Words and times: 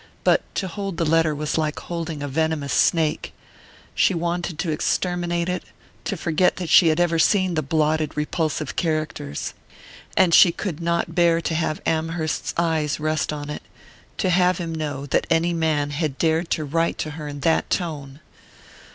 But 0.23 0.41
to 0.55 0.67
hold 0.67 0.97
the 0.97 1.05
letter 1.05 1.35
was 1.35 1.59
like 1.59 1.77
holding 1.77 2.23
a 2.23 2.27
venomous 2.27 2.73
snake 2.73 3.33
she 3.93 4.15
wanted 4.15 4.57
to 4.57 4.71
exterminate 4.71 5.47
it, 5.47 5.61
to 6.05 6.17
forget 6.17 6.55
that 6.55 6.69
she 6.69 6.87
had 6.87 6.99
ever 6.99 7.19
seen 7.19 7.53
the 7.53 7.61
blotted 7.61 8.17
repulsive 8.17 8.75
characters. 8.75 9.53
And 10.17 10.33
she 10.33 10.51
could 10.51 10.81
not 10.81 11.13
bear 11.13 11.39
to 11.41 11.53
have 11.53 11.83
Amherst's 11.85 12.55
eyes 12.57 12.99
rest 12.99 13.31
on 13.31 13.51
it, 13.51 13.61
to 14.17 14.31
have 14.31 14.57
him 14.57 14.73
know 14.73 15.05
that 15.05 15.27
any 15.29 15.53
man 15.53 15.91
had 15.91 16.17
dared 16.17 16.49
to 16.49 16.65
write 16.65 16.97
to 16.97 17.11
her 17.11 17.27
in 17.27 17.41
that 17.41 17.69
tone. 17.69 18.21